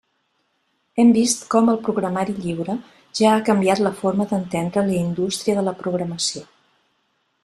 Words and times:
Hem 1.01 1.09
vist 1.17 1.43
com 1.55 1.67
el 1.73 1.77
programari 1.89 2.33
lliure 2.37 2.77
ja 3.19 3.33
ha 3.33 3.43
canviat 3.49 3.81
la 3.89 3.93
forma 3.99 4.27
d'entendre 4.31 4.87
la 4.89 4.97
indústria 5.03 5.59
de 5.61 5.65
la 5.69 5.75
programació. 5.83 6.43